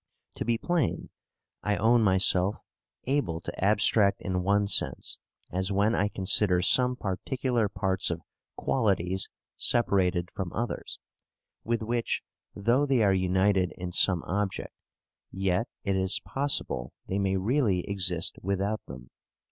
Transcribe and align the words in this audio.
To 0.33 0.45
be 0.45 0.57
plain, 0.57 1.11
I 1.61 1.75
own 1.75 2.01
myself 2.01 2.55
able 3.03 3.39
to 3.39 3.63
abstract 3.63 4.23
in 4.23 4.41
one 4.41 4.65
sense, 4.65 5.19
as 5.51 5.71
when 5.71 5.93
I 5.93 6.07
consider 6.07 6.59
some 6.63 6.95
particular 6.95 7.69
parts 7.69 8.09
of 8.09 8.23
qualities 8.55 9.29
separated 9.57 10.31
from 10.31 10.51
others, 10.53 10.97
with 11.63 11.83
which, 11.83 12.23
though 12.55 12.87
they 12.87 13.03
are 13.03 13.13
united 13.13 13.73
in 13.77 13.91
some 13.91 14.23
object, 14.25 14.73
yet 15.29 15.67
it 15.83 15.95
is 15.95 16.19
possible 16.19 16.93
they 17.05 17.19
may 17.19 17.37
really 17.37 17.87
exist 17.87 18.39
without 18.41 18.81
them. 18.87 19.11